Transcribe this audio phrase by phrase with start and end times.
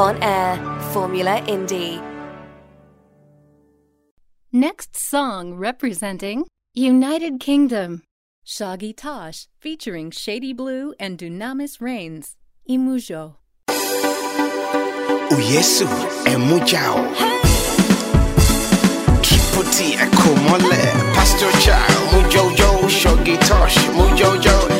[0.00, 0.56] on air,
[0.92, 2.00] Formula Indie.
[4.50, 8.02] Next song representing United Kingdom.
[8.42, 12.36] Shaggy Tosh featuring Shady Blue and Dunamis Reigns.
[12.68, 13.34] Imujo.
[15.36, 15.86] Uyesu
[16.24, 16.96] emujao.
[19.22, 20.82] Triple T ekomole.
[21.14, 22.88] Pastor Child mujojo.
[22.88, 24.79] Shaggy Tosh mujojo.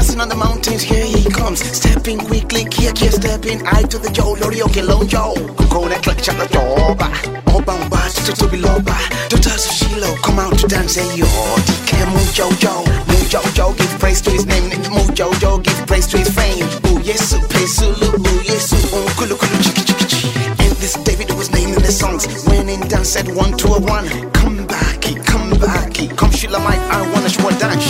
[0.11, 1.59] dancing on the mountains here he comes.
[1.59, 3.65] Stepping quickly here here stepping.
[3.67, 5.35] Eye to the joe lori oke lonjo
[5.69, 7.07] kona click chat the joba
[7.55, 8.95] oba oba to to be loba
[9.29, 11.25] daughter shilo come out to dance say yo
[11.67, 14.69] dike mujo jo mujo jo give praise to his name.
[14.91, 16.67] Mujo jo give praise to his fame.
[16.85, 20.29] Oh yes pesulu oh yes oh kulu kulu chiki chiki chiki.
[20.59, 22.27] And this david was naming the songs.
[22.47, 24.07] When in dance said one a one.
[24.33, 27.85] Come back come back come shila mic i wanna show a dance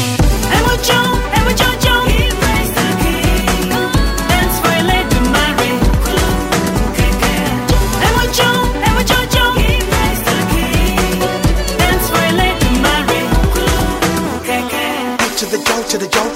[0.52, 1.41] Hey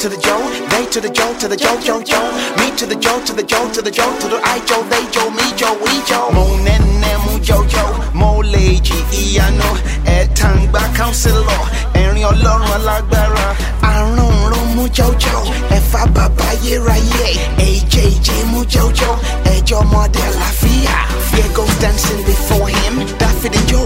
[0.05, 2.29] to the Joe, Joe, they to the Joe, to the Joe, Joe, Joe,
[2.61, 5.01] me to the Joe, to the Joe, to the Joe, to the I Joe, they
[5.09, 9.69] Joe, me Joe, we Joe, mo nene mu Jojo, mo leji iyano,
[10.05, 11.61] ẹ̀tàn gba kánsílọ̀,
[12.01, 13.47] ẹ̀rin ọlọ́run alágbára,
[13.81, 15.37] àrùn mu Jojo,
[15.77, 17.27] ẹ̀fà bàbá yérayé,
[17.67, 19.11] AJJ mu Jojo,
[19.55, 20.95] ẹjọ́ mọ́dé àlàáfíà,
[21.29, 23.85] fear goes dancing before him, Dáfídì Joe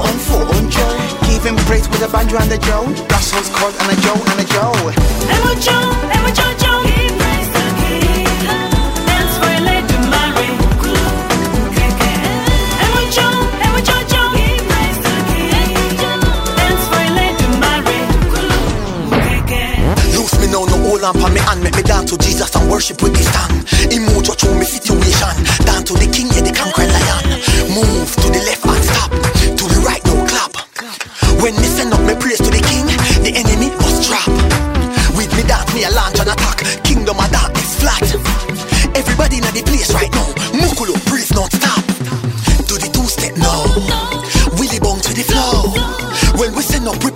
[1.46, 3.50] on for on Joe, give him praise with a banjo and a Joe, that song's
[3.50, 4.74] called and a Joe and a Joe.
[20.14, 22.70] Loose me now, no hold on for me and make me dance to Jesus and
[22.70, 23.64] worship with this tongue.
[23.90, 25.46] Emojo through me situation.
[25.66, 27.40] Dance to the king, yeah, the conquering lion.
[27.74, 29.29] Move to the left and stop.
[31.42, 32.86] When me send up me praise to the king,
[33.24, 34.28] the enemy must drop.
[35.16, 36.60] With me dance, me a launch and attack.
[36.84, 38.04] Kingdom of darkness flat.
[38.92, 40.28] Everybody in the place right now.
[40.52, 41.80] Mukulu, praise not stop.
[42.68, 43.64] Do the two step now.
[44.60, 45.72] Willy bong to the flow.
[46.36, 47.12] When we send up we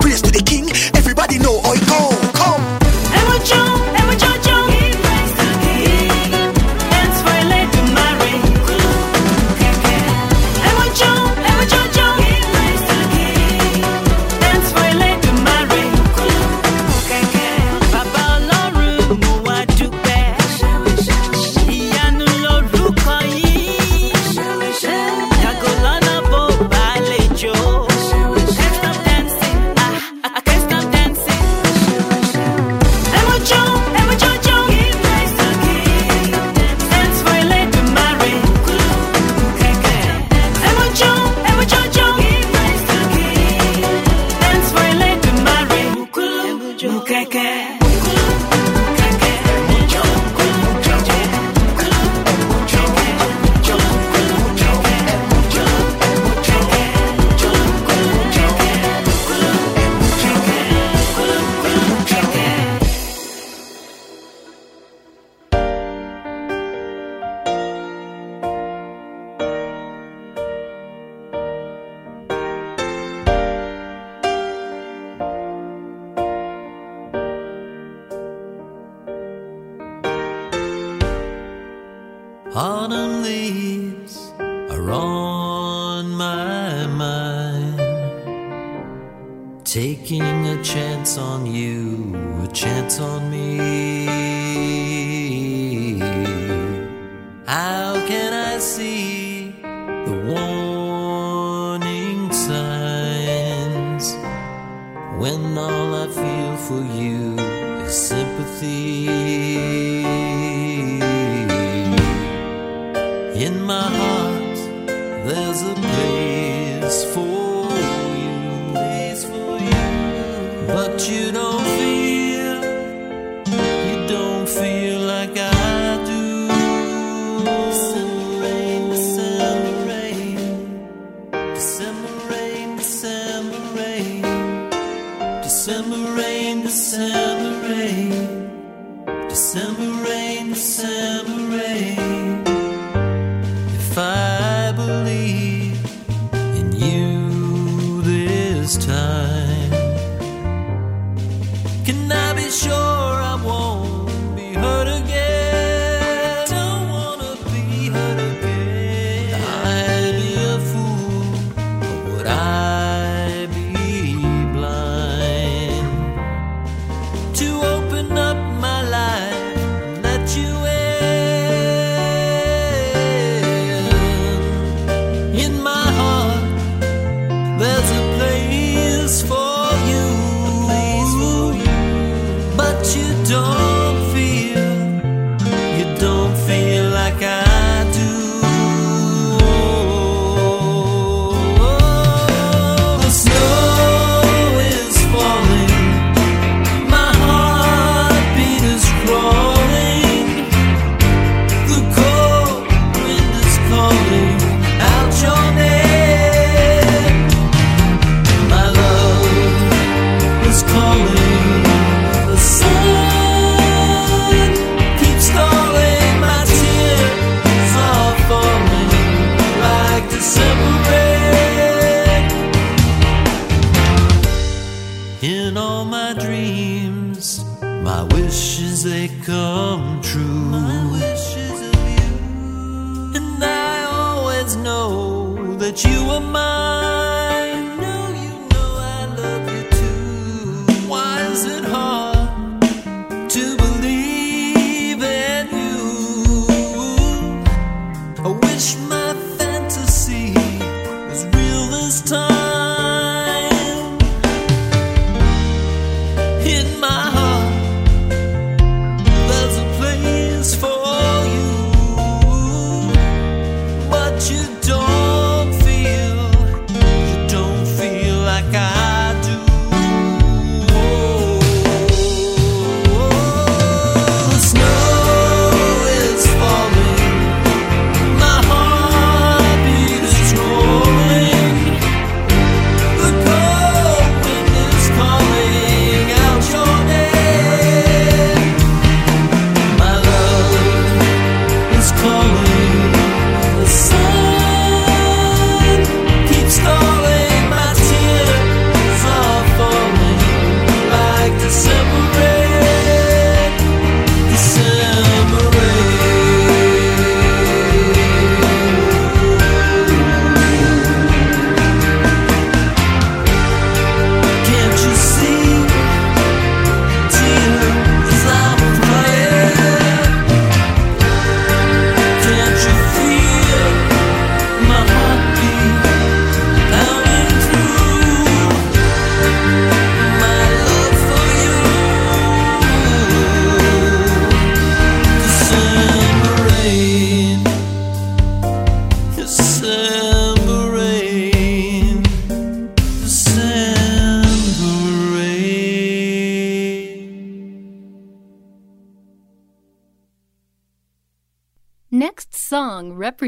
[251.73, 252.52] this time.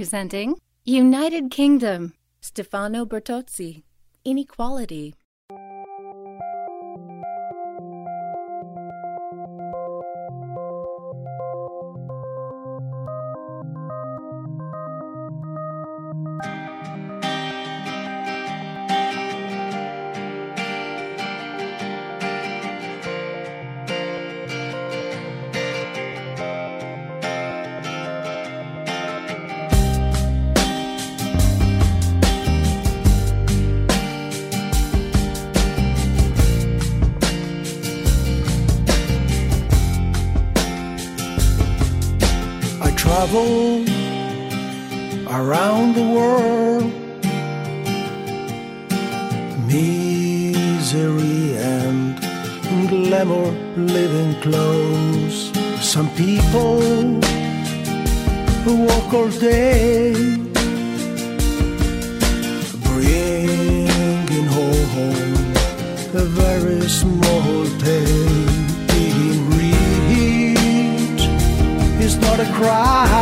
[0.05, 3.83] Song representing United Kingdom, Stefano Bertozzi,
[4.23, 5.15] Inequality.
[43.35, 43.85] Travel
[45.27, 46.91] around the world.
[49.67, 52.19] Misery and
[52.89, 55.51] glamour living close.
[55.81, 56.81] Some people
[58.63, 60.13] who walk all day,
[62.89, 65.53] bringing home
[66.13, 68.05] a very small pay.
[68.87, 69.45] Being
[72.01, 73.14] is not a crime,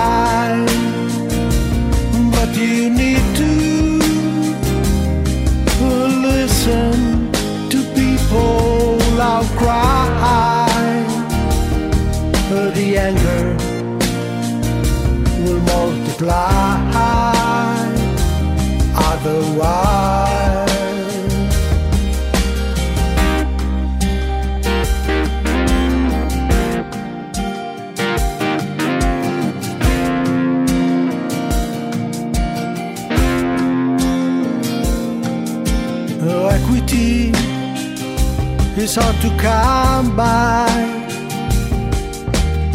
[38.83, 40.67] is hard to come by,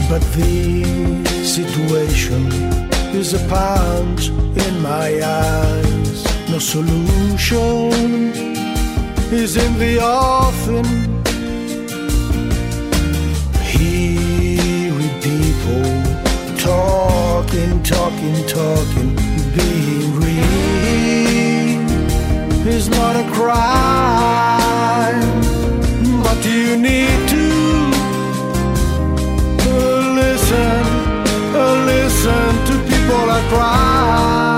[0.08, 0.82] but the
[1.44, 2.46] situation
[3.14, 4.28] is a punch
[4.66, 6.24] in my eyes.
[6.48, 7.92] No solution
[9.30, 10.86] is in the offing.
[13.72, 15.84] Hearing people
[16.56, 19.14] talking, talking, talking,
[19.54, 21.88] being real
[22.66, 25.27] is not a crime,
[26.44, 27.44] you need to
[30.14, 30.84] listen,
[31.86, 34.57] listen to people that cry.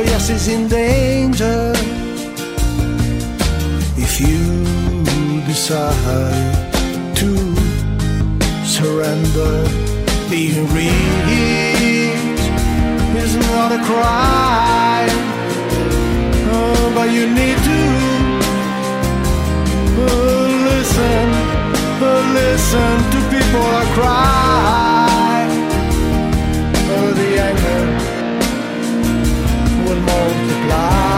[0.00, 1.72] Oh yes, is in danger.
[4.04, 4.44] If you
[5.46, 6.72] decide
[7.20, 7.30] to
[8.64, 9.54] surrender,
[10.30, 12.40] being rich
[13.24, 15.18] is not a crime,
[16.56, 17.80] oh, but you need to
[20.68, 21.26] listen,
[22.38, 24.89] listen to people that cry.
[30.70, 31.09] Multiply.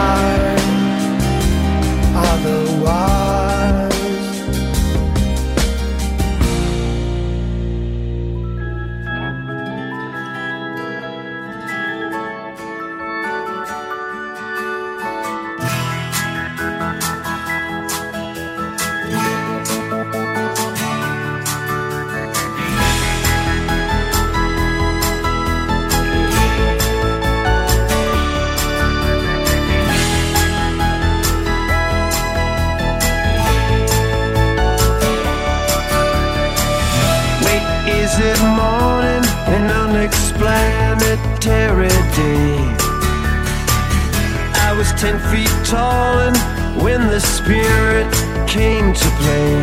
[45.03, 46.37] Ten feet tall and
[46.81, 48.07] when the spirit
[48.47, 49.59] came to play.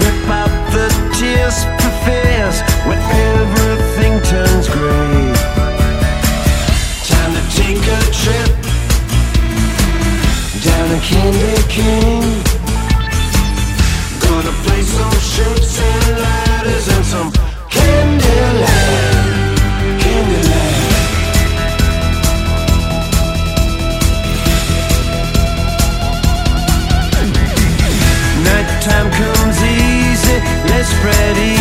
[0.00, 5.34] Rip out the tears, profess when everything turns gray.
[7.04, 8.50] Time to take a trip
[10.64, 12.22] down to Candy King.
[14.24, 17.30] Gonna play some snakes and ladders and some
[17.68, 18.85] Candyland, Candyland.
[30.98, 31.55] Spread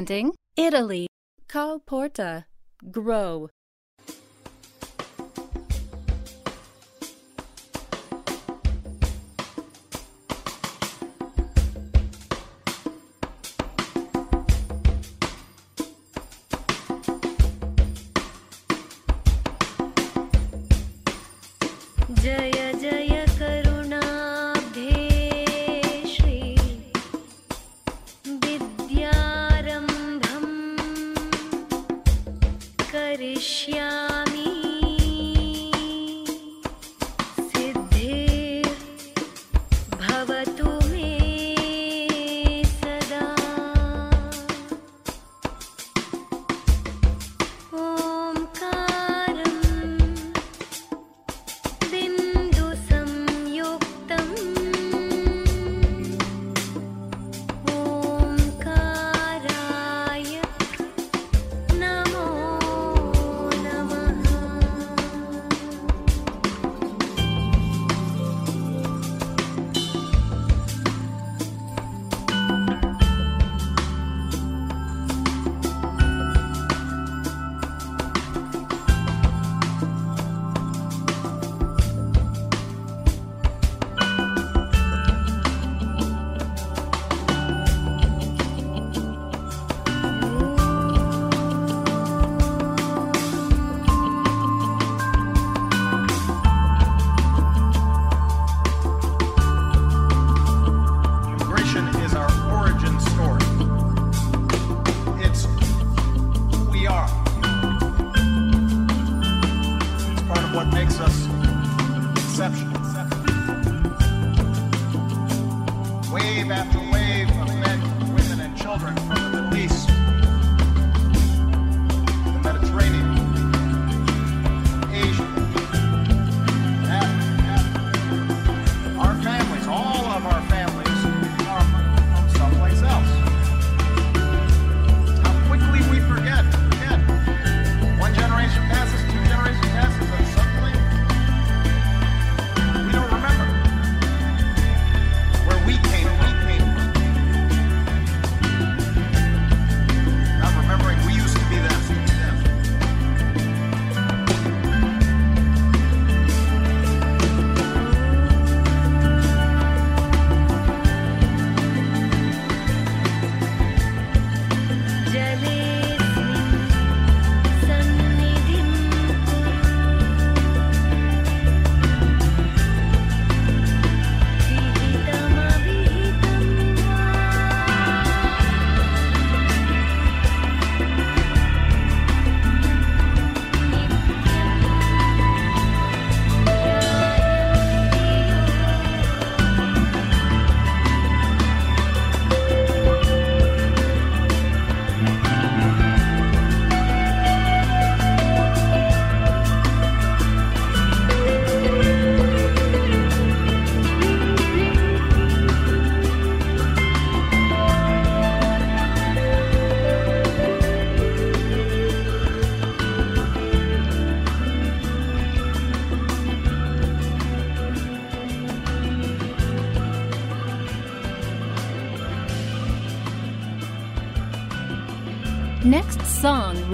[0.00, 0.29] understanding.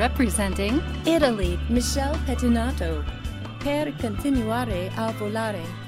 [0.07, 3.03] Representing Italy, Michelle Pettinato.
[3.59, 5.85] Per continuare a volare.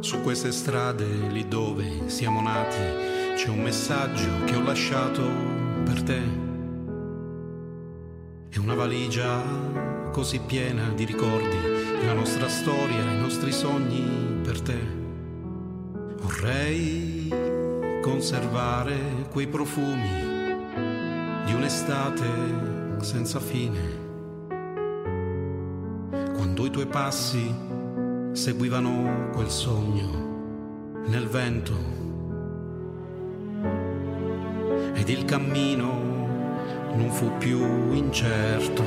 [0.00, 5.22] Su queste strade, lì dove siamo nati, c'è un messaggio che lasciato
[5.84, 6.20] per te.
[8.50, 9.42] È una valigia
[10.12, 11.56] così piena di ricordi,
[12.04, 14.78] la nostra storia, i nostri sogni per te.
[16.20, 17.32] Vorrei
[18.02, 18.98] conservare
[19.30, 20.10] quei profumi
[21.46, 23.80] di un'estate senza fine.
[26.34, 27.50] Quando i tuoi passi
[28.32, 32.05] seguivano quel sogno nel vento
[35.06, 38.82] ed il cammino non fu più incerto.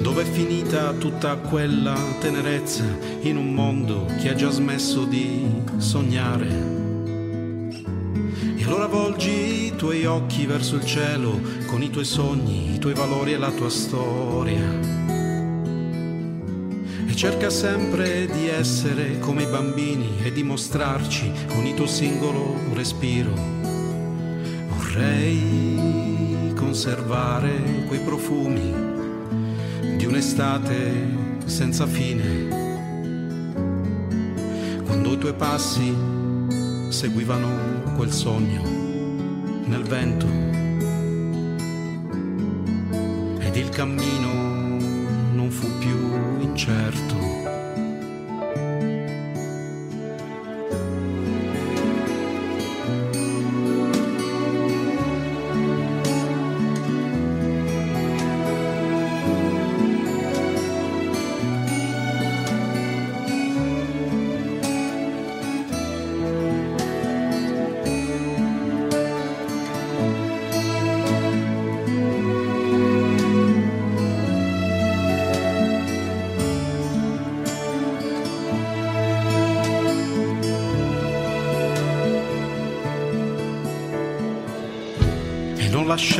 [0.00, 2.84] Dove è finita tutta quella tenerezza
[3.22, 5.44] in un mondo che ha già smesso di
[5.78, 6.46] sognare?
[8.58, 12.94] E allora volgi i tuoi occhi verso il cielo con i tuoi sogni, i tuoi
[12.94, 15.03] valori e la tua storia.
[17.24, 23.32] Cerca sempre di essere come i bambini e dimostrarci ogni tuo singolo respiro.
[24.68, 28.74] Vorrei conservare quei profumi
[29.96, 31.08] di un'estate
[31.46, 32.48] senza fine.
[34.84, 35.96] Quando i tuoi passi
[36.90, 38.62] seguivano quel sogno
[39.64, 40.26] nel vento
[43.38, 44.43] ed il cammino
[46.54, 47.33] certo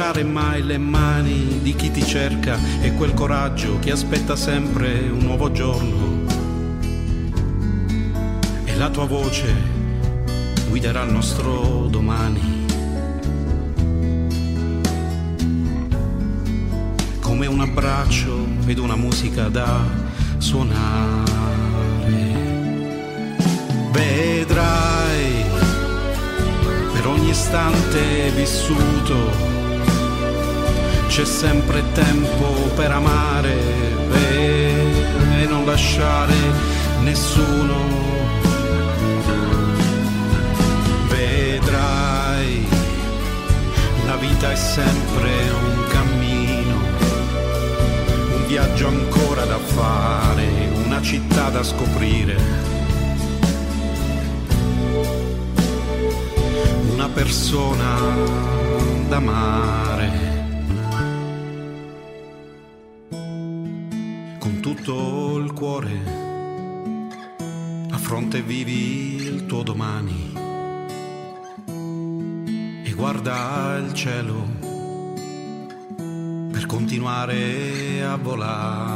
[0.05, 5.21] lasciare mai le mani di chi ti cerca e quel coraggio che aspetta sempre un
[5.21, 6.27] nuovo giorno.
[8.65, 9.47] E la tua voce
[10.69, 12.67] guiderà il nostro domani.
[17.21, 19.81] Come un abbraccio ed una musica da
[20.37, 21.23] suonare.
[23.91, 25.45] Vedrai
[26.93, 29.54] per ogni istante vissuto
[31.15, 33.55] c'è sempre tempo per amare
[34.11, 36.35] e, non lasciare
[37.03, 37.77] nessuno.
[41.07, 42.67] Vedrai,
[44.07, 46.79] la vita è sempre un cammino,
[48.35, 50.49] un viaggio ancora da fare,
[50.85, 52.73] una città da scoprire.
[56.93, 57.99] una persona
[59.07, 60.24] da amare.
[73.95, 74.47] Cielo
[76.51, 78.94] per continuare a volare.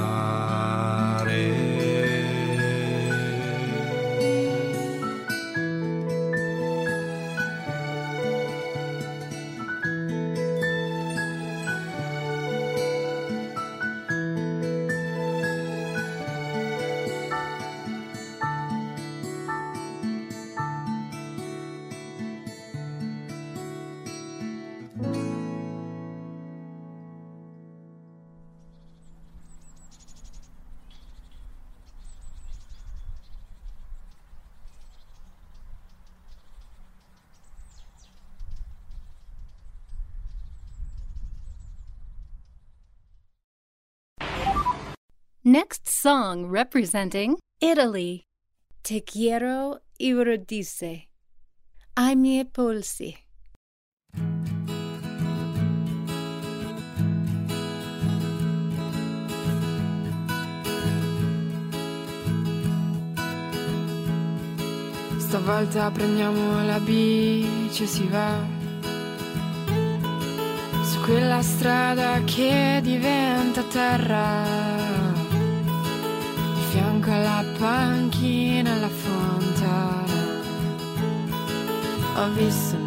[46.29, 48.23] Song representing Italy.
[48.83, 51.09] Te quiero Eurydice.
[51.95, 53.17] Ai miei polsi.
[65.19, 68.37] Stavolta prendiamo la bici e si va
[70.83, 75.08] su quella strada che diventa terra.
[77.11, 80.07] Alla panchina alla fontana.
[82.16, 82.78] Ho visto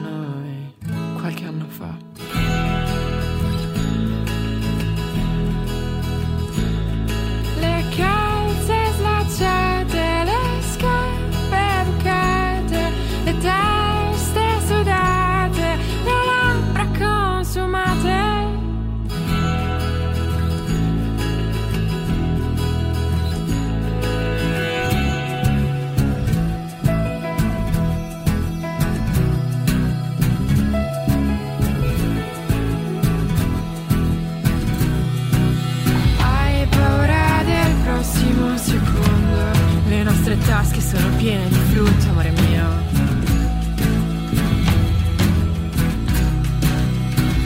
[40.91, 42.65] sono piene di frutta, amore mio.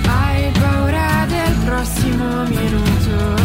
[0.07, 3.35] Hai paura del prossimo minuto.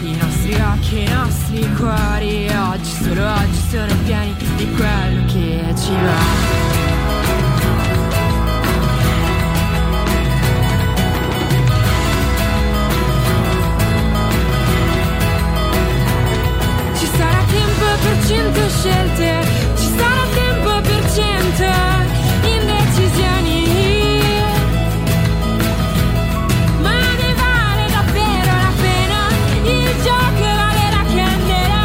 [0.00, 5.92] I nostri occhi, i nostri cuori, oggi, solo oggi sono pieni di quello che ci
[5.92, 6.41] va.
[18.02, 19.28] per cento scelte,
[19.76, 21.70] ci sarà tempo per cento
[22.54, 23.60] indecisioni.
[26.80, 29.20] Ma ne vale davvero la pena,
[29.64, 31.84] il gioco la vera candela.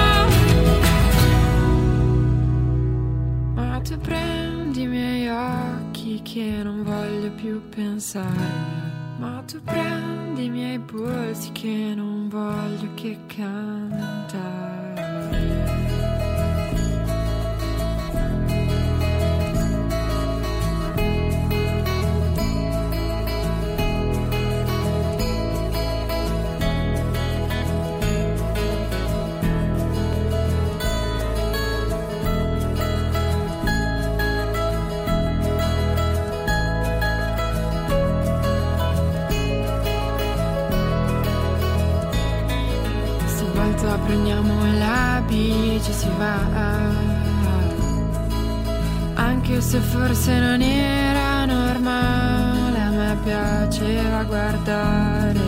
[3.56, 8.76] Ma tu prendi i miei occhi che non voglio più pensare.
[9.20, 14.17] Ma tu prendi i miei polsi che non voglio che cambi.
[46.18, 46.46] va
[49.14, 55.40] anche se forse non era normale a me piaceva guardare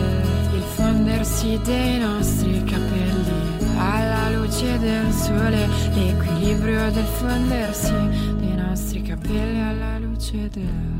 [0.54, 7.92] il fondersi dei nostri capelli alla luce del sole l'equilibrio del fondersi
[8.38, 10.99] dei nostri capelli alla luce del sole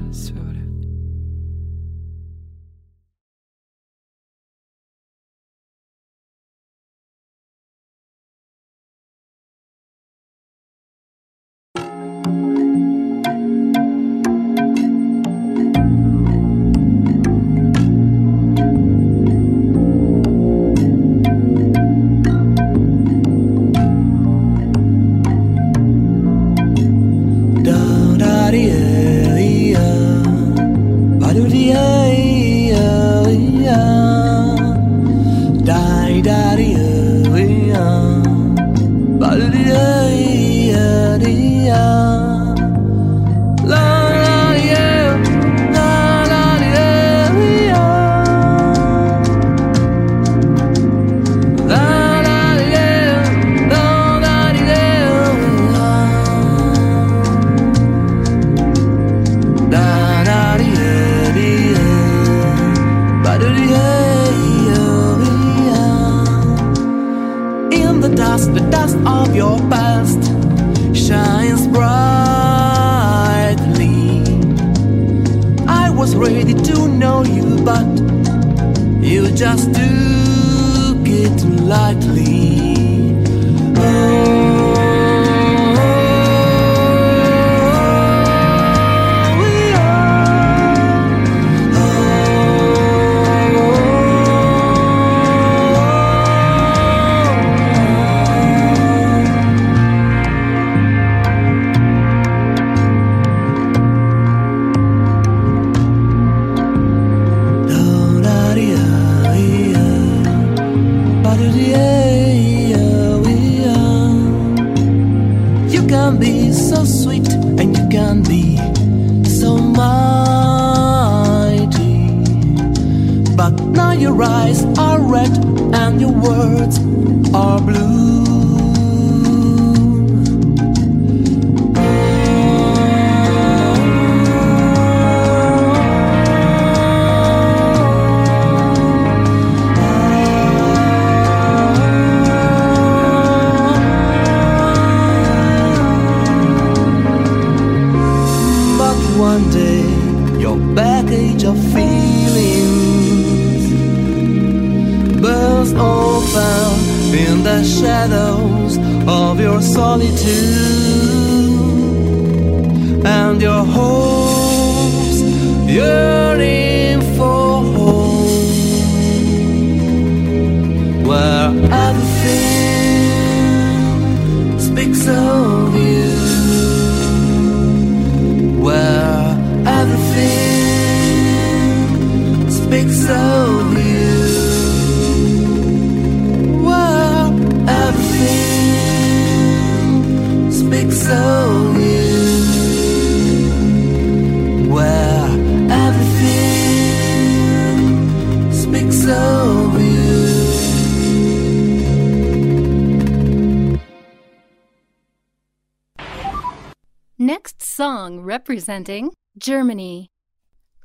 [208.61, 210.11] Presenting Germany.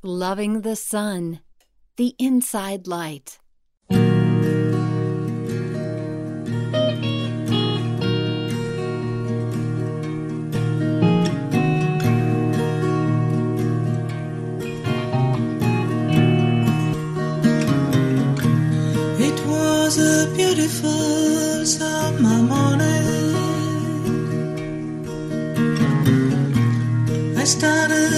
[0.02, 1.40] Loving the Sun,
[1.98, 3.38] the Inside Light.
[27.58, 28.15] started.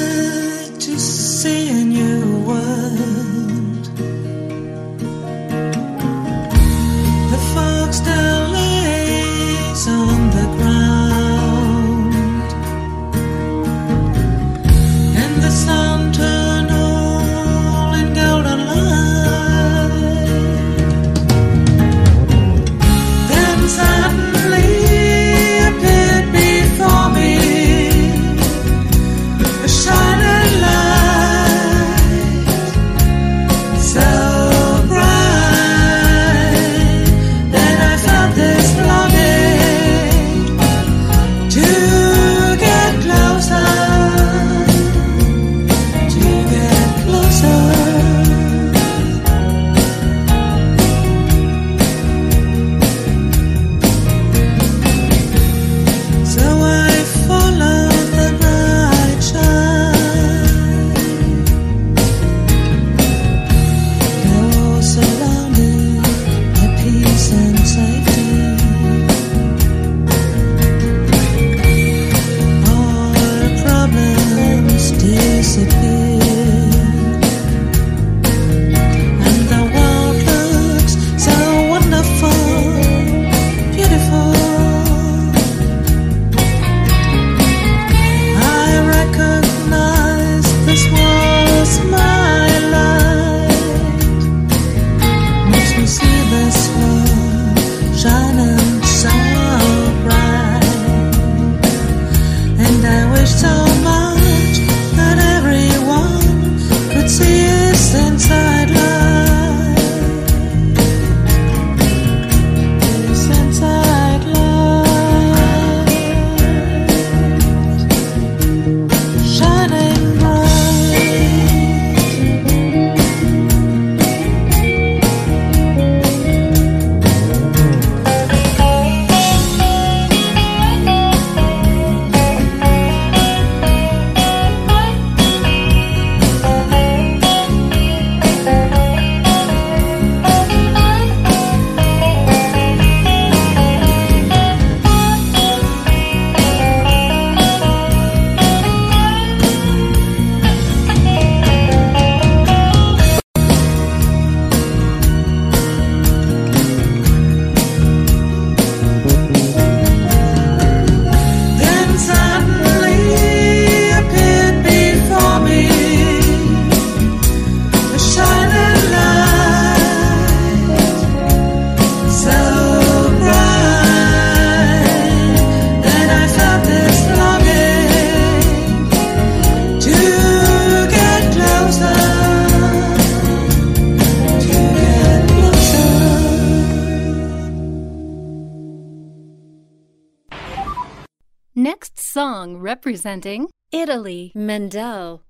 [192.78, 195.24] representing Italy, Mendel.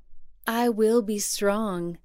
[0.47, 1.97] I will be strong.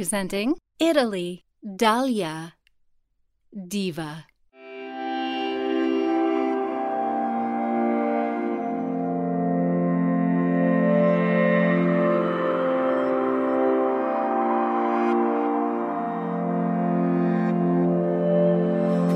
[0.00, 2.54] Presenting Italy, Dahlia
[3.52, 4.24] Diva.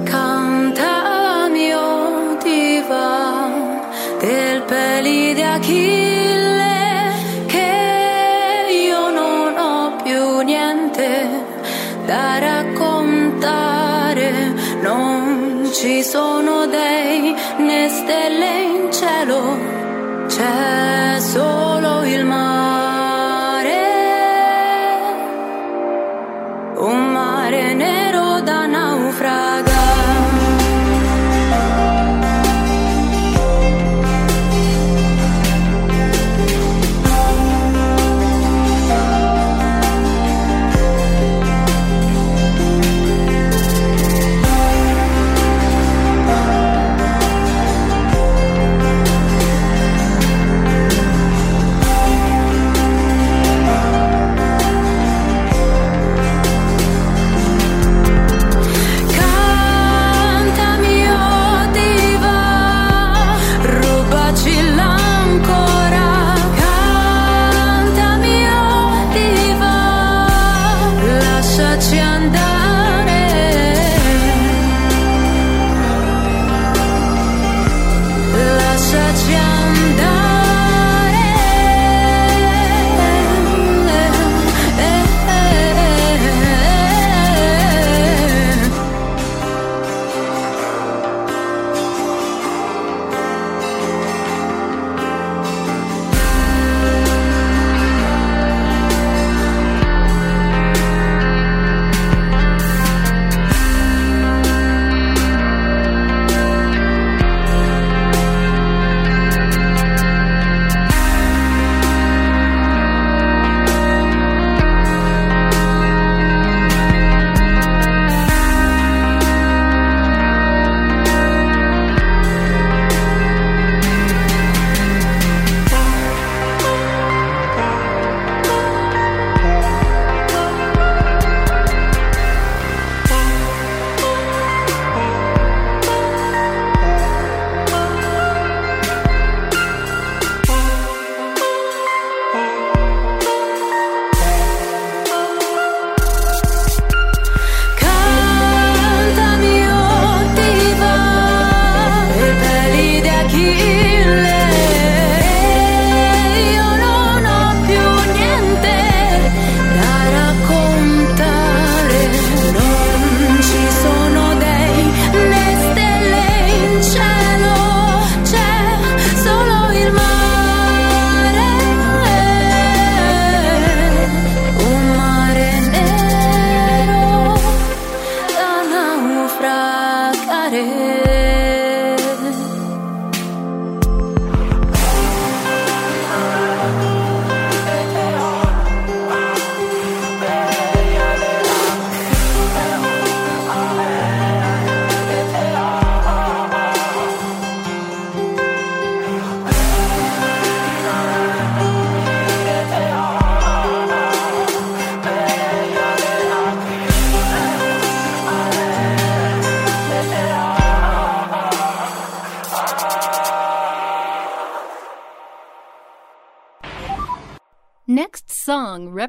[0.04, 3.48] Canta mio diva
[4.20, 6.03] del pelli di Achille.
[15.84, 16.33] she's so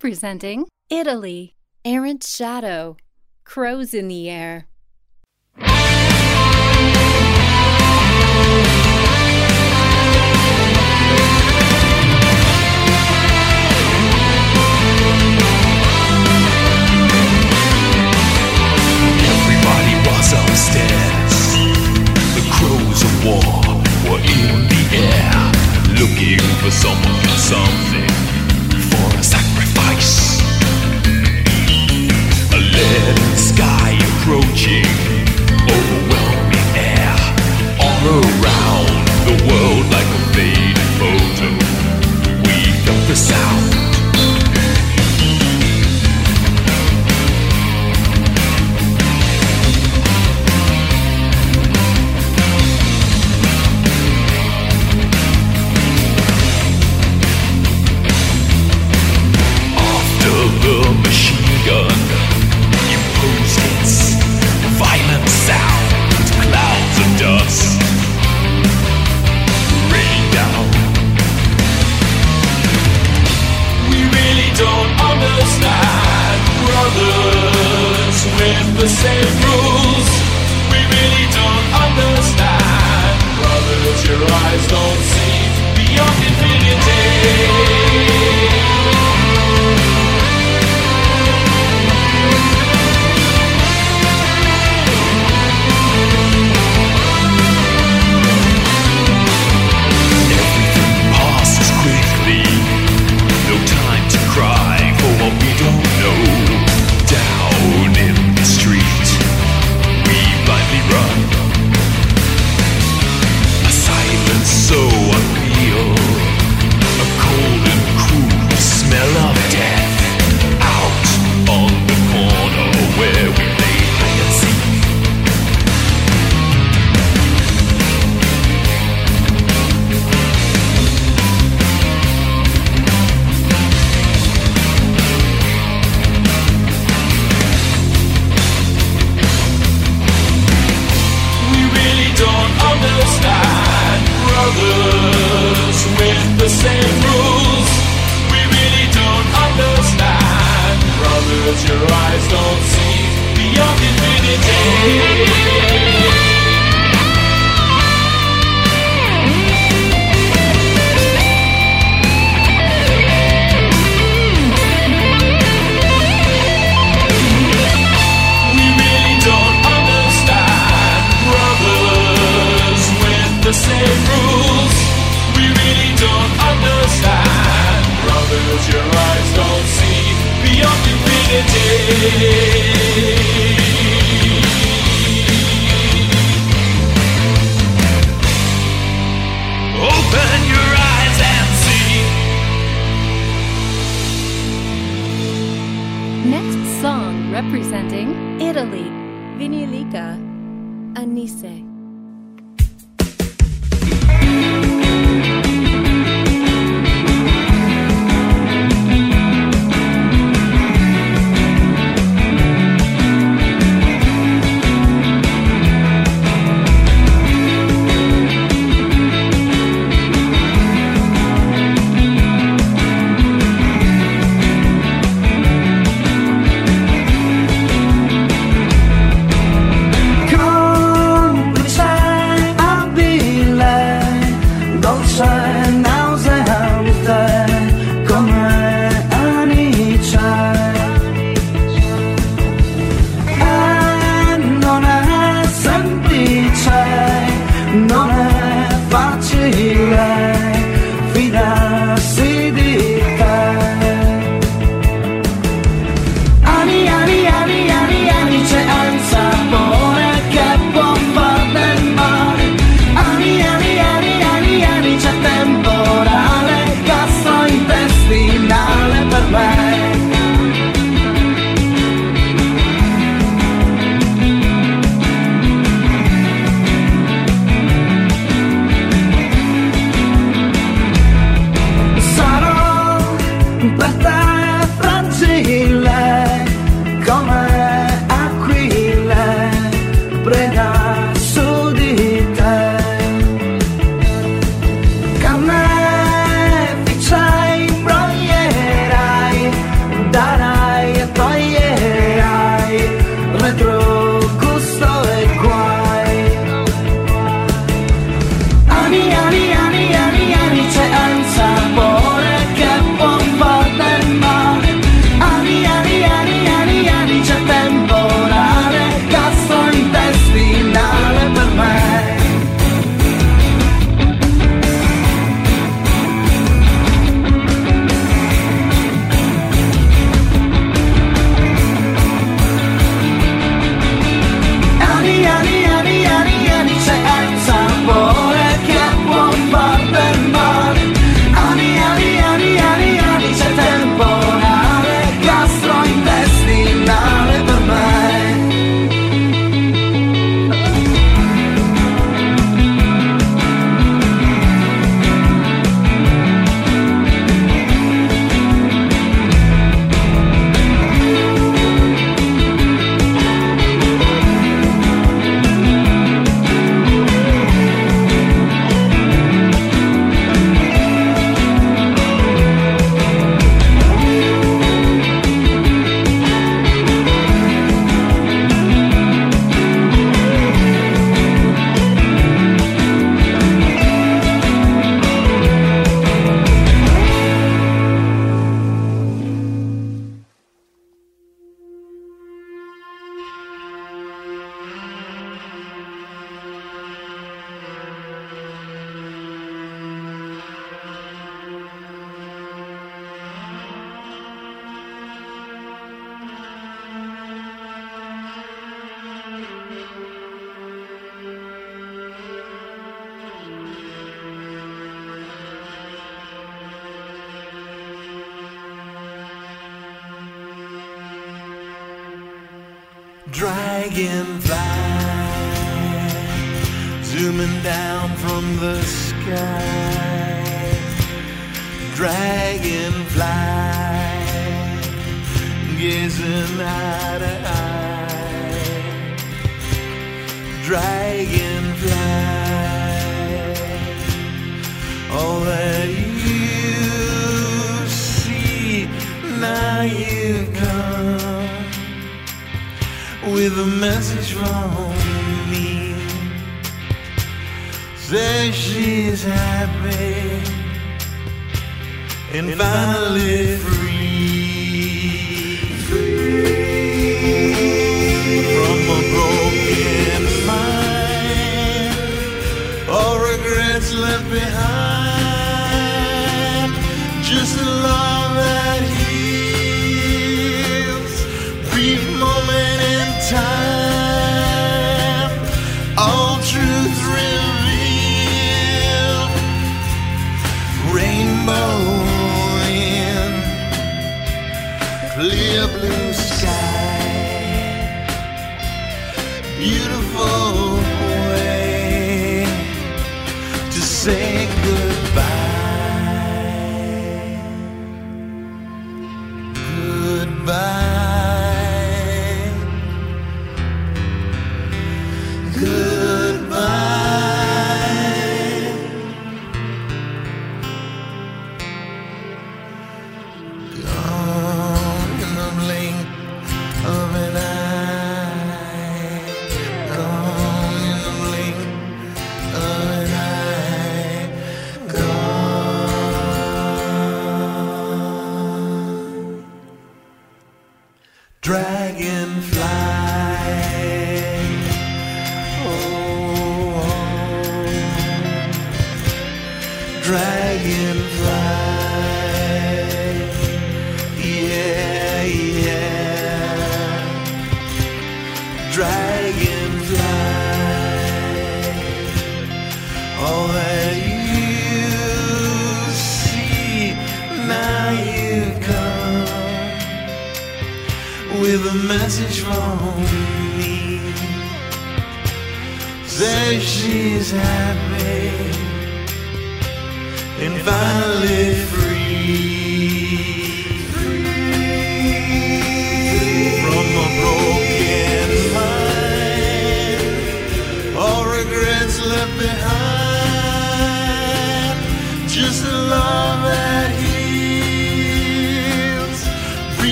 [0.00, 1.56] representing Italy.
[1.84, 2.96] Errant Shadow,
[3.44, 4.69] Crows in the Air.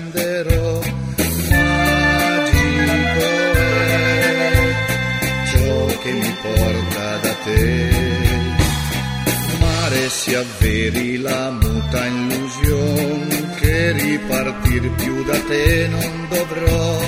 [0.00, 0.80] Riaccenderò.
[1.50, 2.60] Magico
[3.54, 4.74] è
[5.46, 7.90] ciò che mi porta da te.
[9.58, 17.00] Mare si avveri la muta illusione che ripartir più da te non dovrò.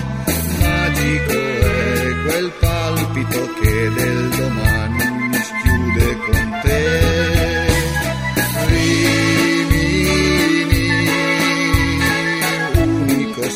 [0.60, 7.61] Magico è quel palpito che del domani mi schiude con te.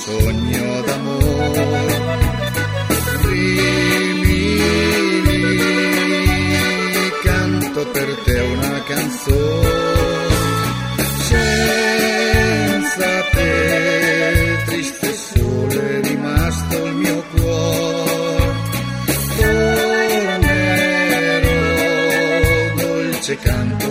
[0.07, 1.99] Sogno d'amore.
[3.25, 4.61] Rimini,
[7.25, 10.15] canto per te una canzone.
[11.29, 18.55] Senza te, triste sole, è rimasto il mio cuore.
[19.39, 20.55] Tornerò,
[22.77, 23.86] dolce canto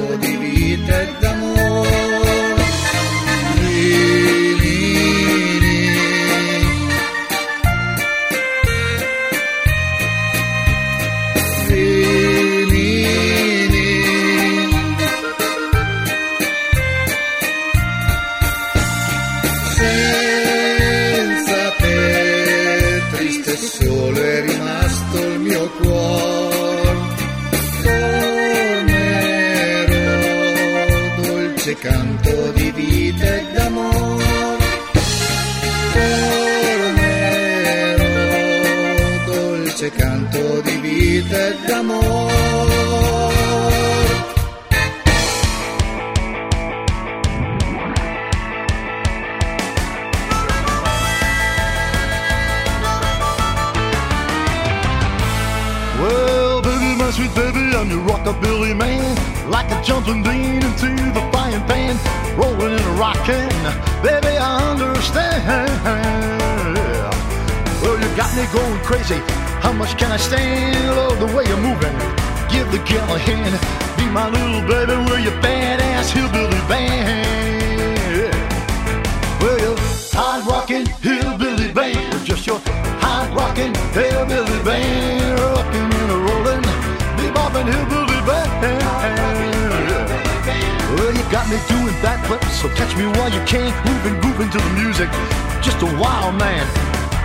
[59.85, 61.95] jumping bean into the frying pan,
[62.35, 63.49] rolling and rocking.
[64.01, 65.69] Baby, I understand.
[67.81, 69.21] Well, you got me going crazy.
[69.61, 70.97] How much can I stand?
[70.97, 71.95] Love the way you're moving.
[72.49, 73.53] Give the gal a hand.
[73.97, 78.33] Be my little baby, we're your badass hillbilly band.
[79.39, 79.77] Well, your
[80.13, 82.25] hard rockin' hillbilly band.
[82.25, 82.59] Just your
[83.05, 85.14] hard rockin' hillbilly band.
[91.55, 93.71] You me doing backflips, so catch me while you can.
[93.87, 95.07] Moving, grooving to the music.
[95.63, 96.67] Just a wild man.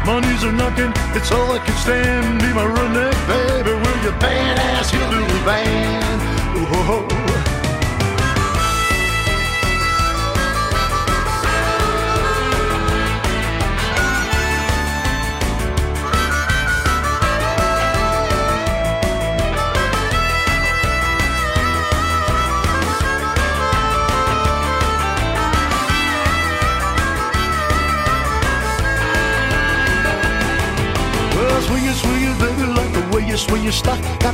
[0.07, 2.39] Money's a knockin', it's all I can stand.
[2.39, 6.21] Be my redneck baby, we're your badass hillbilly band.
[6.71, 7.03] Whoa.
[7.09, 7.20] Well,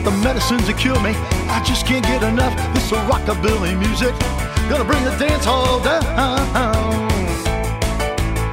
[0.07, 1.11] the medicines to cure me.
[1.51, 2.55] I just can't get enough.
[2.75, 4.15] This rockabilly music.
[4.71, 6.07] Gonna bring the dance hall down.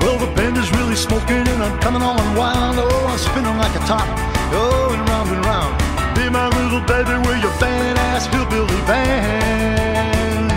[0.02, 2.78] Well, the band is really smoking and I'm coming on wild.
[2.80, 4.08] Oh, I'm spinning like a top.
[4.50, 5.74] Oh, Going round and round.
[6.18, 10.50] Be my little baby, we're your badass hillbilly band.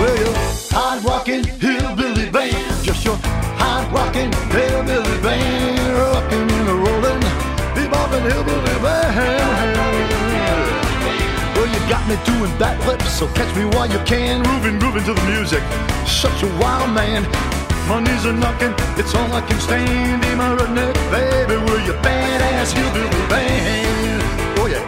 [0.00, 0.34] We're your
[0.74, 2.82] hard rockin' hillbilly band.
[2.82, 3.16] Just your
[3.62, 5.96] hard rockin' hillbilly band.
[5.98, 7.13] Rockin' and a
[7.94, 9.76] beboppin' hillbilly band.
[11.54, 14.42] Well, you got me doing backflips, so catch me while you can.
[14.42, 15.62] Moving, grooving to the music.
[16.06, 17.22] Such a wild man.
[17.88, 20.22] My knees are knocking, it's all I can stand.
[20.22, 24.22] Be my redneck baby, we're your badass hillbilly band.
[24.58, 24.82] Oh yeah.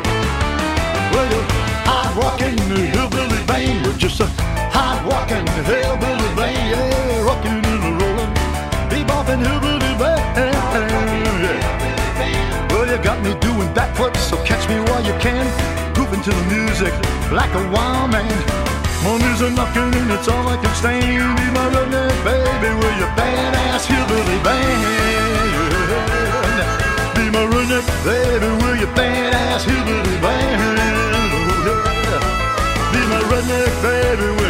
[1.13, 1.43] Well, you
[1.85, 3.85] hard rockin' hillbilly band.
[3.87, 4.27] We're just a
[4.73, 6.16] hard rockin' hillbilly
[13.77, 15.45] doing so catch me while you can.
[15.95, 16.93] Grooving to the music
[17.31, 18.25] like a wild man.
[19.05, 21.37] Money's a knocking and it's all I can stand.
[21.37, 24.81] Be my redneck baby, we're your badass hillbilly band.
[27.17, 30.77] Be my redneck baby, we're your badass hillbilly band.
[31.29, 32.23] Oh.
[32.93, 34.46] Be my redneck baby,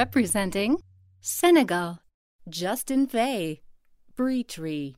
[0.00, 0.78] representing
[1.20, 1.98] Senegal,
[2.48, 3.60] Justin Vay,
[4.16, 4.96] Bree Tree.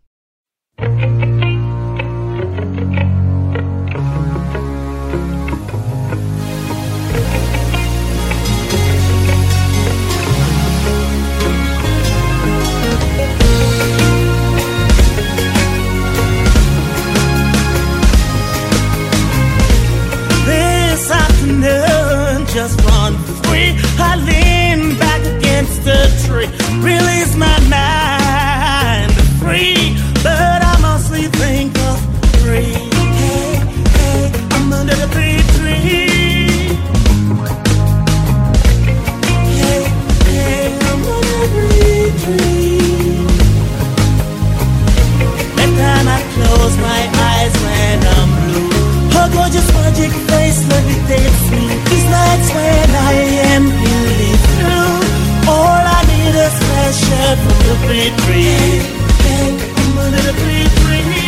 [23.53, 23.77] tree.
[23.99, 26.49] I lean back against the tree,
[26.81, 29.97] release my mind free.
[30.23, 31.99] But I mostly think of
[32.41, 32.75] three.
[33.21, 33.61] Hey,
[33.97, 35.41] hey, I'm under the tree.
[39.61, 39.83] Hey,
[40.31, 43.27] hey, I'm under the tree.
[45.63, 47.01] Every time I close my
[47.31, 48.71] eyes when I'm blue,
[49.15, 51.32] her gorgeous magic face, lovely
[52.13, 53.15] nights when I
[53.53, 54.97] am feeling through,
[55.55, 59.03] all I need is pressure from the big tree.
[59.25, 61.22] From the big tree.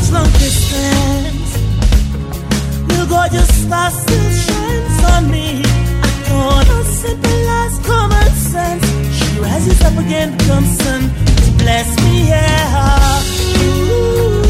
[0.00, 1.50] such long distance.
[2.92, 5.62] Your gorgeous star still shines on me.
[6.02, 8.84] I thought of simple as common sense.
[9.16, 11.02] She rises up again, becomes sun
[11.44, 12.28] to bless me.
[12.28, 13.22] Yeah.
[13.62, 14.44] Ooh.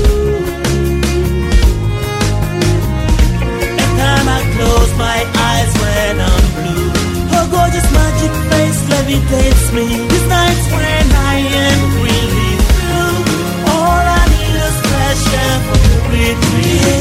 [3.43, 5.19] Every time I close my
[5.51, 6.91] eyes when I'm blue,
[7.33, 9.87] her gorgeous magic face levitates me.
[10.09, 11.37] These nights when I
[11.67, 12.10] am free.
[16.71, 17.00] you.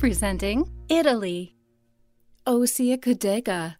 [0.00, 1.56] Representing Italy,
[2.46, 3.76] oh, Osia Cudega,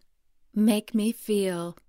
[0.55, 1.80] Make me feel.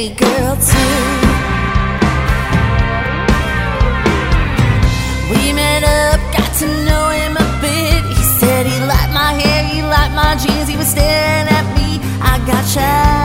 [0.00, 1.00] pretty girl too.
[5.30, 8.04] We met up, got to know him a bit.
[8.16, 10.68] He said he liked my hair, he liked my jeans.
[10.68, 13.19] He was staring at me, I got shy.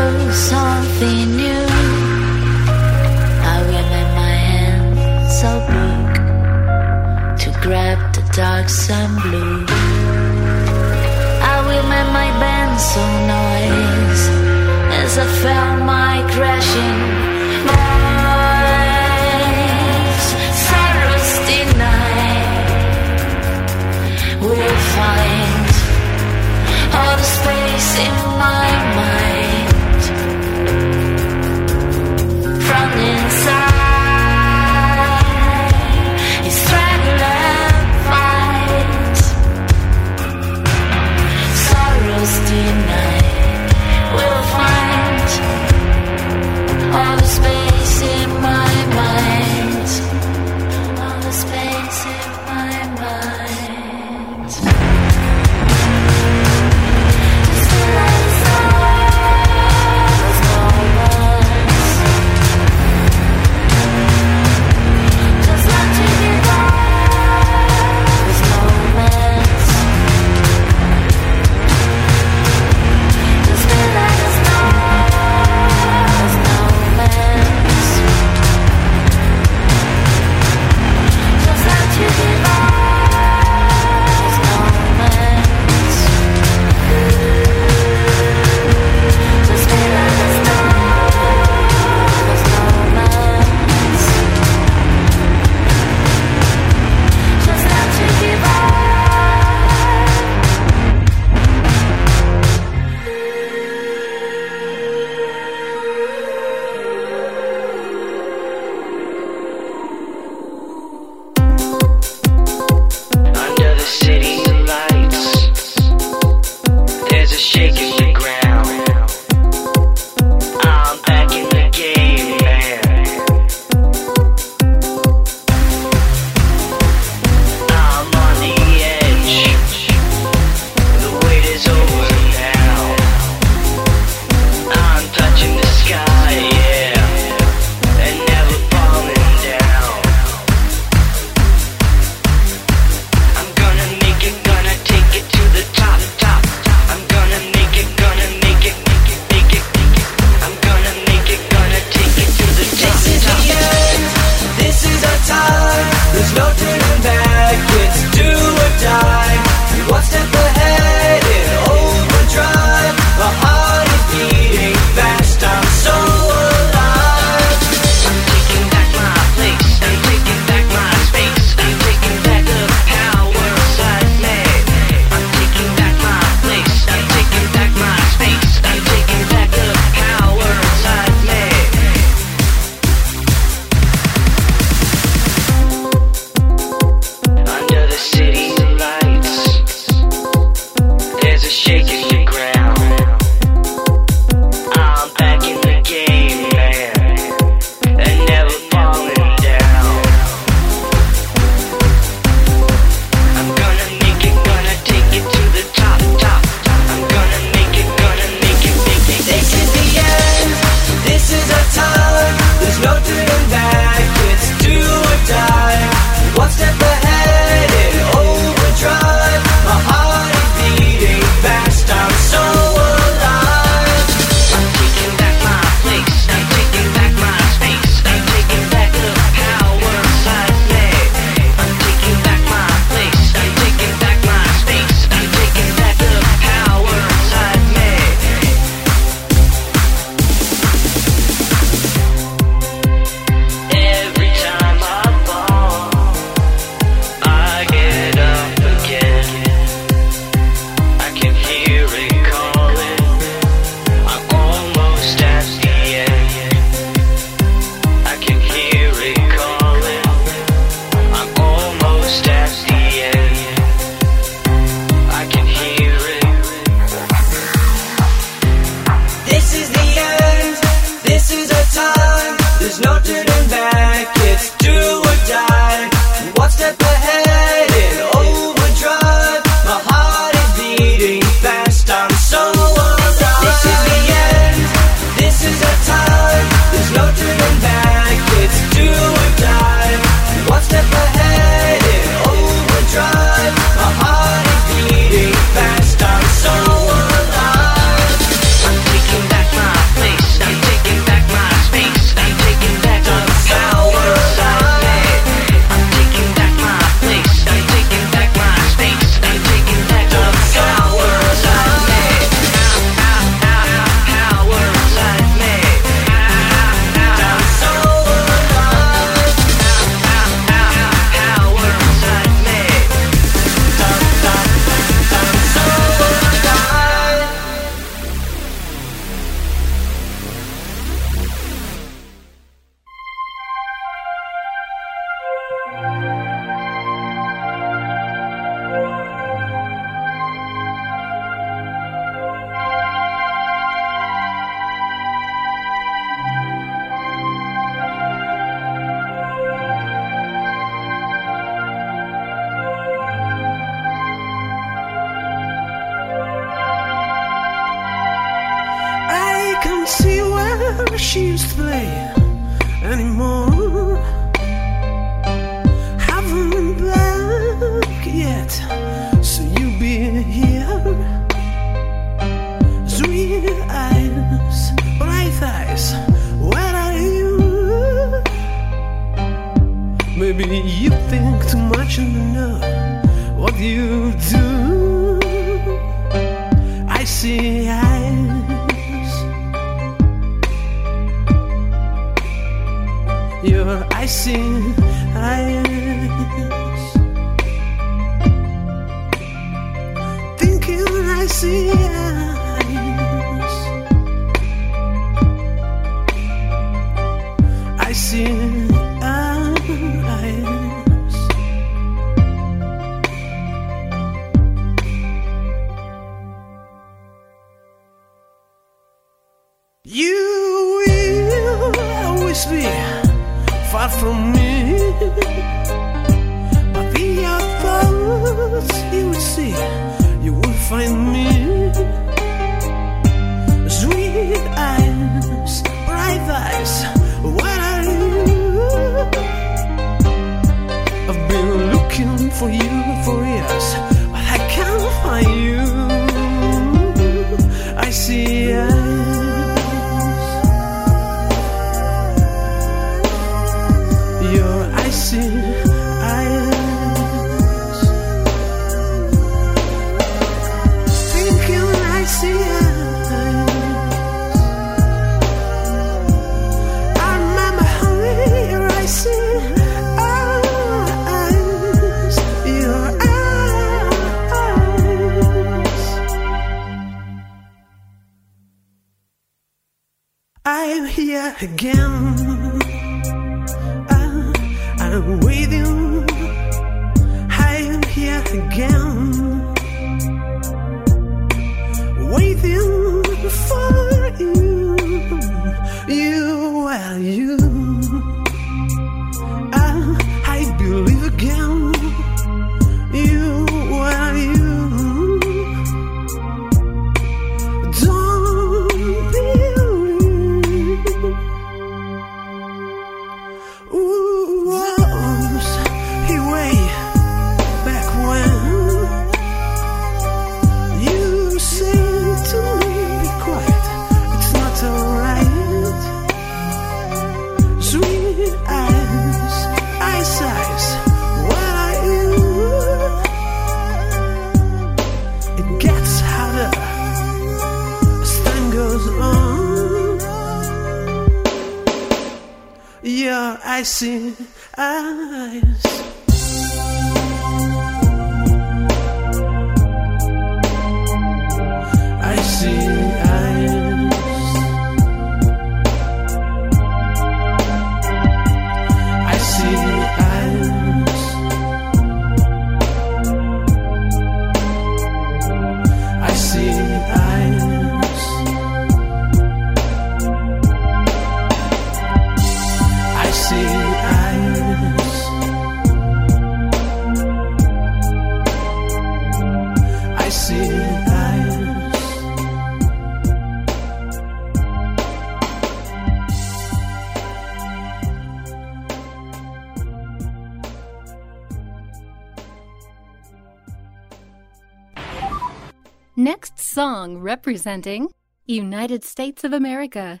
[596.86, 597.88] Song representing
[598.26, 600.00] United States of America.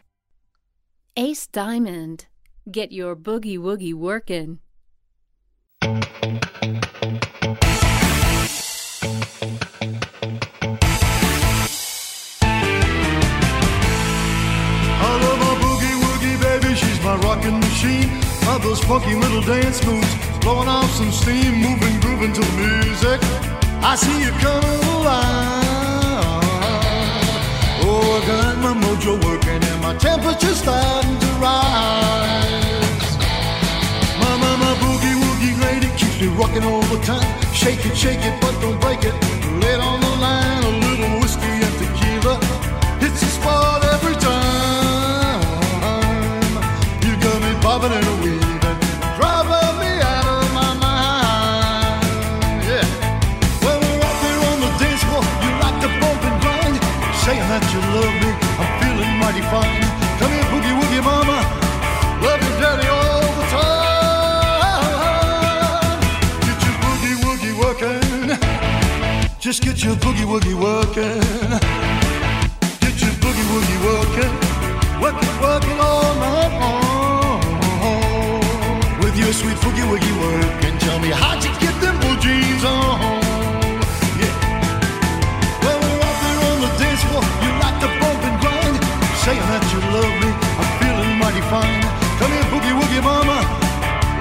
[1.16, 2.26] Ace Diamond.
[2.70, 4.60] Get your boogie woogie workin'.
[5.82, 5.88] I
[15.24, 18.10] love my boogie woogie baby, she's my rockin' machine.
[18.46, 23.20] Love those funky little dance moves, blowing off some steam, moving, grooving to the music.
[23.82, 25.65] I see you coming alive.
[27.98, 33.16] Oh, I got my mojo working and my temperature's starting to rise.
[34.20, 37.24] My, my, my boogie woogie lady keeps me rocking all the time.
[37.54, 39.14] Shake it, shake it, but don't break it.
[39.62, 42.34] Lay it on the line, a little whiskey and tequila.
[43.00, 45.40] It's a spot every time.
[47.00, 48.78] You got me bobbing and weaving,
[49.16, 52.04] driving me out of my mind.
[52.68, 52.84] Yeah.
[53.64, 56.76] When we're out there on the dance floor, you like to bump and grind,
[57.24, 57.64] saying that
[59.36, 59.42] you.
[60.18, 61.38] Come here, boogie woogie mama.
[62.22, 64.80] Love your daddy all the time.
[66.46, 68.38] Get your boogie woogie working.
[69.38, 71.20] Just get your boogie woogie working.
[72.80, 74.34] Get your boogie woogie working.
[75.00, 77.40] Working, working all night long.
[79.00, 80.78] With your sweet boogie woogie working.
[80.78, 83.25] Tell me how'd you get them blue jeans on?
[89.26, 91.82] Saying that you love me, I'm feeling mighty fine.
[92.22, 93.42] Come here, boogie woogie mama.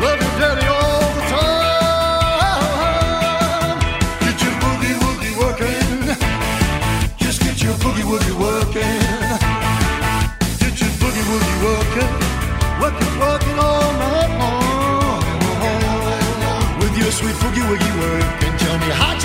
[0.01, 2.65] Love your daddy all the time.
[4.25, 6.09] Get your boogie woogie working.
[7.21, 8.97] Just get your boogie woogie working.
[10.57, 12.09] Get your boogie woogie working.
[12.81, 15.21] Working, working all night long.
[16.81, 18.57] With your sweet boogie woogie working.
[18.57, 19.21] Tell me how'd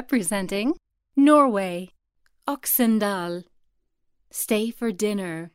[0.00, 0.72] representing
[1.14, 1.90] Norway,
[2.48, 3.44] Oxendal.
[4.30, 5.50] Stay for dinner.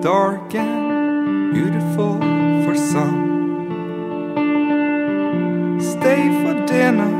[0.00, 2.18] Dark, and beautiful
[2.64, 3.28] for some.
[5.80, 7.12] Stay for dinner,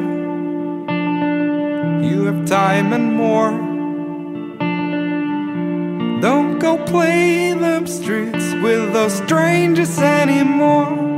[2.03, 3.51] you have time and more.
[6.21, 11.10] Don't go play them streets with those strangers anymore.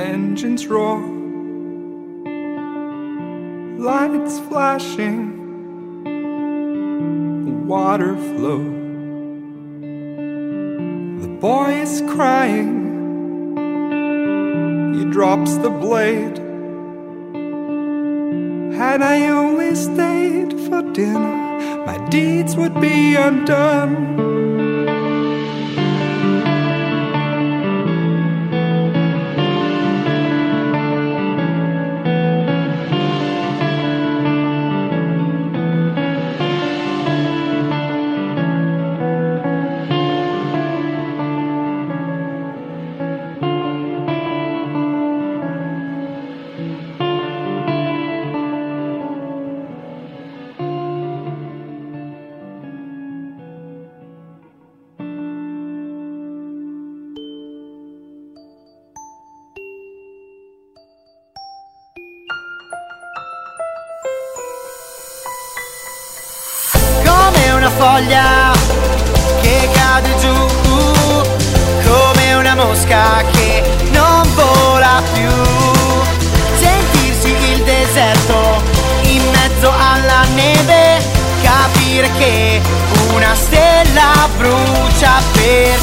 [0.00, 1.00] Engines roar,
[3.78, 5.26] lights flashing,
[7.66, 8.64] water flow.
[11.22, 12.72] The boy is crying,
[14.94, 16.38] he drops the blade.
[18.74, 24.29] Had I only stayed for dinner, my deeds would be undone.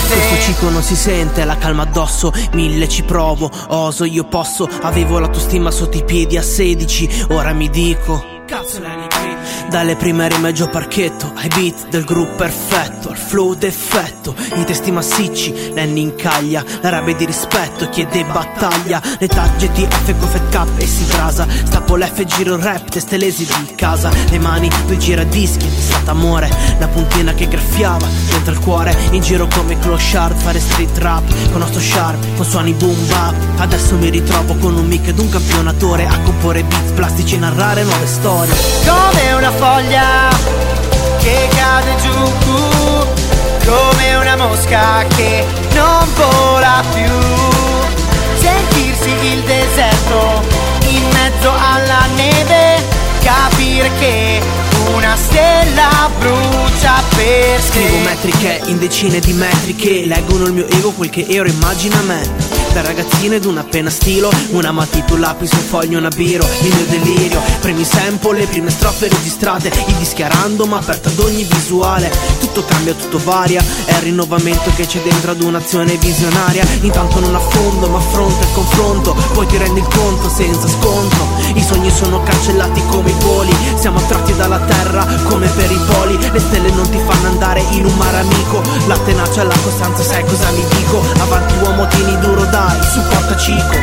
[0.08, 5.20] Questo ciclo non si sente, la calma addosso, mille ci provo, oso, io posso, avevo
[5.20, 8.36] l'autostima sotto i piedi a 16, ora mi dico...
[8.48, 9.08] Cazzo ne
[9.70, 14.92] Dalle prime rime Gio Parchetto ai beat del gruppo perfetto, al flow d'effetto, i testi
[14.92, 20.70] massicci, Lenny incaglia, la rabbia di rispetto chiede battaglia, le tagge GTF con Fat Cap
[20.78, 24.98] e si brasa, stappo l'F giro il rap, teste lesi di casa, le mani, due
[24.98, 25.68] giradischi,
[26.08, 30.98] stato amore, la puntina che graffiava, dentro il cuore, in giro come clochard, fare street
[31.00, 35.20] rap, con nostro sharp, con suoni boom bap, adesso mi ritrovo con un mic ed
[35.20, 38.54] un campionatore, a comporre beat plastici e narrare nuove storie.
[38.86, 40.30] come una foglia
[41.20, 42.46] che cade giù,
[43.66, 47.12] come una mosca che non vola più.
[48.40, 50.42] Sentirsi il deserto
[50.88, 52.82] in mezzo alla neve,
[53.22, 58.04] capire che una stella brucia per Scrivo te.
[58.04, 62.57] metriche in decine di metri che leggono il mio ego quel che ero immagina me
[62.74, 64.30] da ragazzina ed una penna stilo.
[64.50, 66.46] Una matita, un lapis, un foglio, una biro.
[66.62, 69.68] Il mio delirio Premi sample, le prime strofe registrate.
[69.68, 72.10] I dischi a random, aperto ad ogni visuale.
[72.40, 73.64] Tutto cambia, tutto varia.
[73.86, 76.66] È il rinnovamento che c'è dentro ad un'azione visionaria.
[76.82, 79.16] Intanto non affondo, ma affronto il confronto.
[79.34, 81.28] Poi ti rendi il conto senza scontro.
[81.56, 83.56] I sogni sono cancellati come i voli.
[83.76, 86.18] Siamo attratti dalla terra come per i poli.
[86.32, 88.62] Le stelle non ti fanno andare in un mare amico.
[88.88, 91.04] La tenacia e la costanza, sai cosa mi dico?
[91.20, 93.78] Avanti uomo, tieni duro, dai, supporta Cico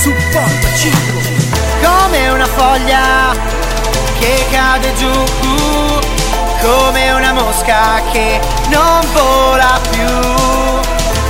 [0.00, 1.18] Supporta Cico
[1.82, 3.34] come una foglia
[4.20, 5.10] che cade giù,
[6.60, 10.06] come una mosca che non vola più.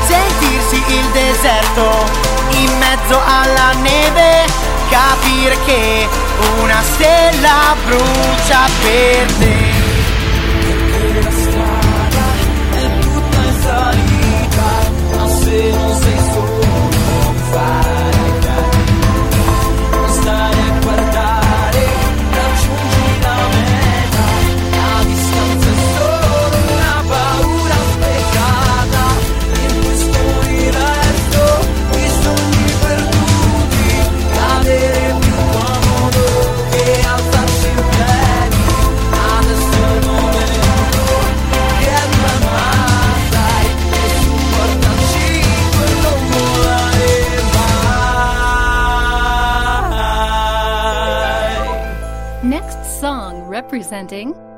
[0.06, 2.06] Sentirsi il deserto
[2.50, 4.46] in mezzo alla neve,
[4.88, 6.08] capire che
[6.60, 9.77] una stella brucia per te.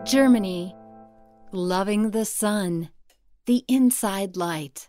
[0.05, 0.77] Germany.
[1.51, 2.89] Loving the Sun.
[3.47, 4.89] The Inside Light.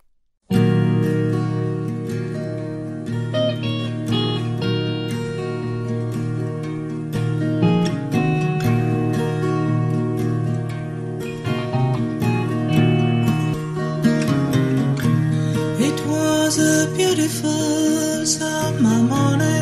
[15.80, 19.61] It was a beautiful summer morning.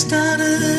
[0.00, 0.69] Started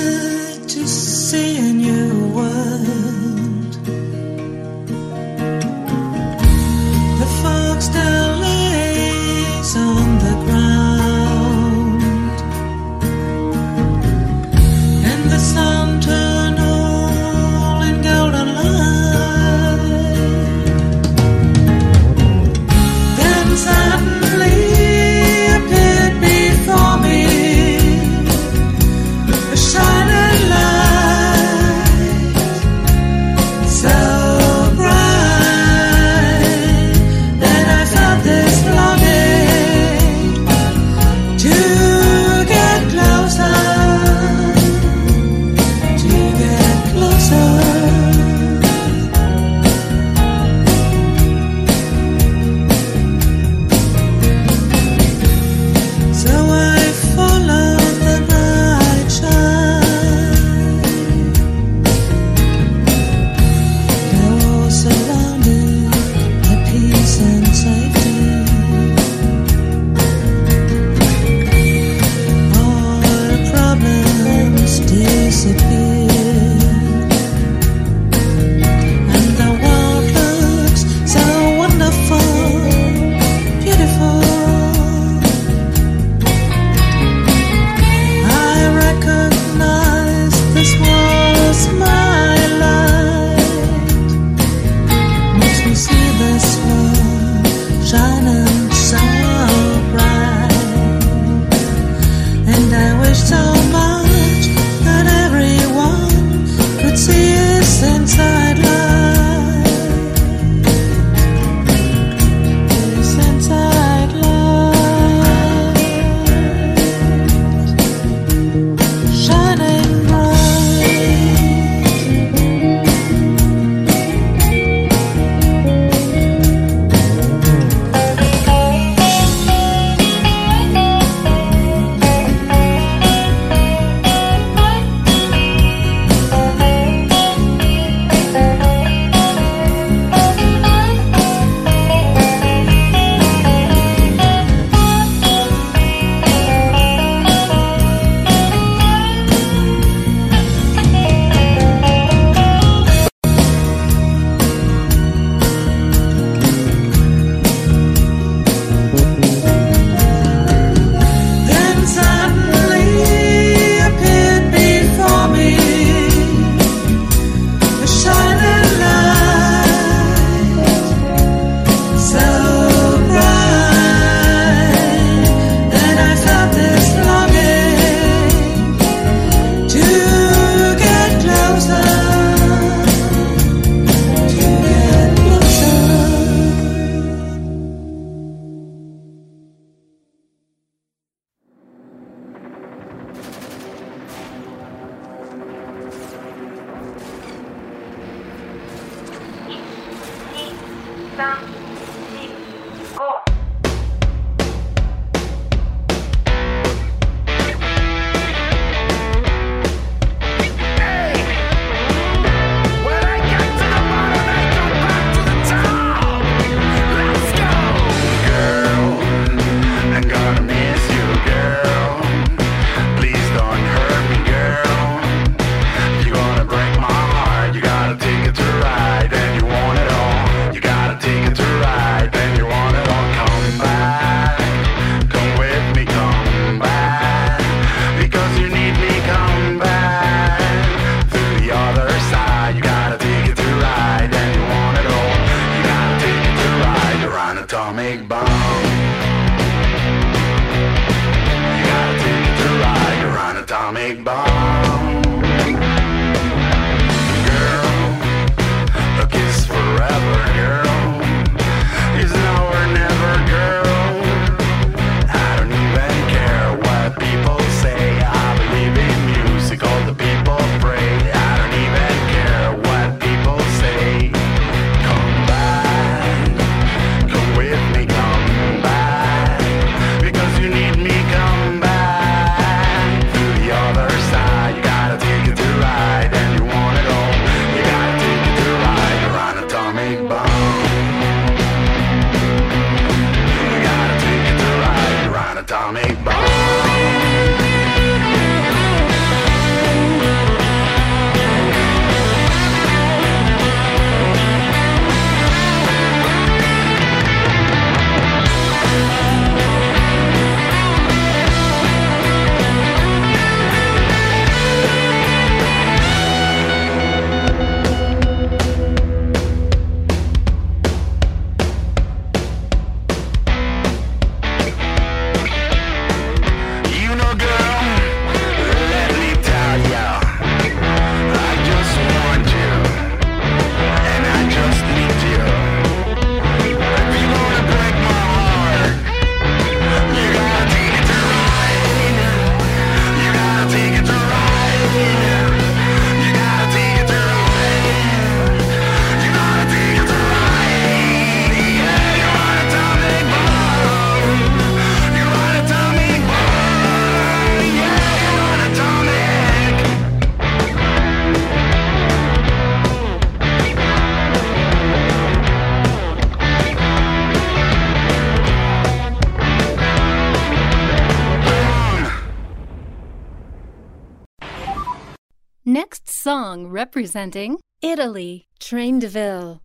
[376.61, 379.41] representing Italy, Train de Ville,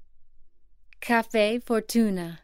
[1.01, 2.41] Cafe Fortuna.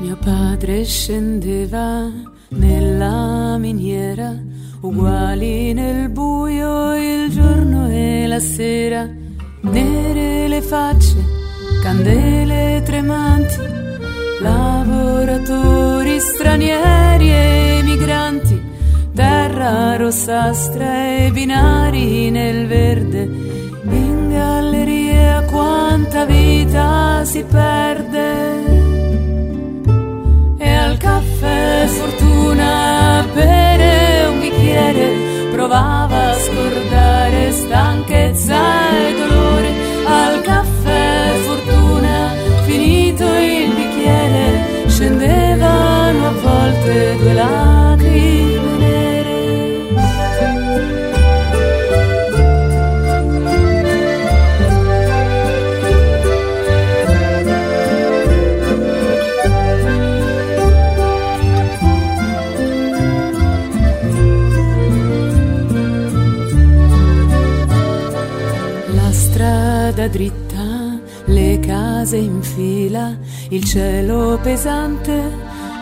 [0.00, 2.12] Mio padre scendeva
[2.50, 9.08] nella miniera uguali nel buio il giorno e la sera,
[9.62, 11.16] nere le facce,
[11.82, 13.56] candele tremanti,
[14.40, 18.62] lavoratori stranieri e migranti,
[19.14, 28.66] terra rossastra e binari nel verde, in galleria quanta vita si perde.
[30.58, 34.07] E al caffè fortuna per
[34.68, 38.56] respire, provava a scordare stanchezza
[38.92, 39.68] e dolore.
[40.04, 42.32] Al caffè fortuna,
[42.64, 47.77] finito il bicchiere, scendevano a volte due lampade
[72.08, 73.14] case in fila,
[73.50, 75.12] il cielo pesante,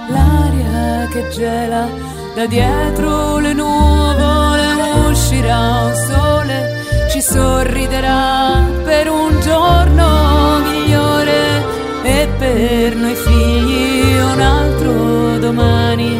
[0.09, 1.89] l'aria che gela,
[2.35, 4.65] da dietro le nuvole
[5.09, 11.65] uscirà un sole, ci sorriderà per un giorno migliore
[12.03, 16.11] e per noi figli un altro domani,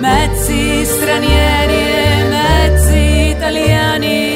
[0.00, 4.35] mezzi stranieri e mezzi italiani